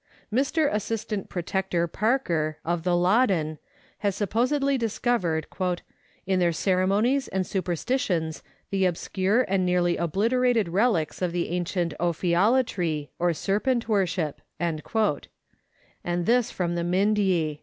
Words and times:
Mr. 0.33 0.67
Assistant 0.73 1.29
Protector 1.29 1.85
Parker, 1.87 2.57
of 2.65 2.81
the 2.81 2.95
Loddon, 2.97 3.59
has 3.99 4.15
supposedly 4.15 4.75
discovered" 4.75 5.45
in 6.25 6.39
their 6.39 6.51
ceremonies 6.51 7.27
and 7.27 7.45
superstitions 7.45 8.41
the 8.71 8.85
obscure 8.85 9.43
and 9.47 9.63
nearly 9.63 9.97
obliterated 9.97 10.69
relics 10.69 11.21
of 11.21 11.31
the 11.33 11.49
ancient 11.49 11.93
ophiolatry 11.99 13.09
or 13.19 13.31
serpent 13.31 13.87
worship," 13.87 14.41
and 14.59 14.81
this 16.25 16.49
from 16.49 16.73
the 16.73 16.79
Mindye. 16.83 17.59